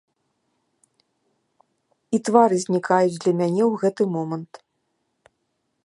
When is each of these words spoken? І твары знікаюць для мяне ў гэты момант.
І 2.19 2.21
твары 2.29 2.55
знікаюць 2.65 3.19
для 3.23 3.33
мяне 3.43 3.63
ў 3.69 3.73
гэты 3.85 4.03
момант. 4.17 4.53